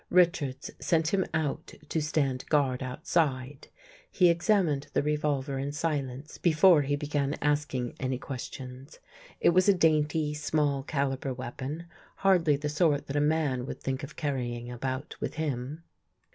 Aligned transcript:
Richards 0.09 0.71
sent 0.79 1.09
him 1.13 1.27
out 1.31 1.75
to 1.89 2.01
stand 2.01 2.47
guard 2.49 2.81
outside. 2.81 3.67
He 4.09 4.29
examined 4.29 4.87
the 4.93 5.03
revolver 5.03 5.59
in 5.59 5.71
silence 5.73 6.39
before 6.39 6.81
he 6.81 6.95
began 6.95 7.35
asking 7.39 7.93
any 7.99 8.17
questions. 8.17 8.97
It 9.39 9.49
was 9.51 9.69
a 9.69 9.75
dainty, 9.75 10.33
small 10.33 10.81
caliber 10.81 11.35
weapon, 11.35 11.85
hardly 12.15 12.55
the 12.55 12.67
sort 12.67 13.05
that 13.05 13.15
a 13.15 13.21
man 13.21 13.67
would 13.67 13.79
think 13.79 14.01
of 14.01 14.15
carrying 14.15 14.71
about 14.71 15.15
with 15.21 15.35
him. 15.35 15.83